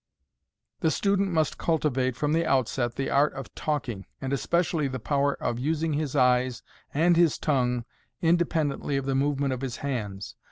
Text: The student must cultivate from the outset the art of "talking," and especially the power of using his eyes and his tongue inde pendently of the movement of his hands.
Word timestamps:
The 0.79 0.89
student 0.89 1.29
must 1.31 1.59
cultivate 1.59 2.15
from 2.15 2.33
the 2.33 2.43
outset 2.43 2.95
the 2.95 3.11
art 3.11 3.33
of 3.33 3.53
"talking," 3.53 4.07
and 4.19 4.33
especially 4.33 4.87
the 4.87 4.97
power 4.97 5.33
of 5.35 5.59
using 5.59 5.93
his 5.93 6.15
eyes 6.15 6.63
and 6.91 7.15
his 7.15 7.37
tongue 7.37 7.85
inde 8.19 8.39
pendently 8.49 8.97
of 8.97 9.05
the 9.05 9.13
movement 9.13 9.53
of 9.53 9.61
his 9.61 9.77
hands. 9.85 10.35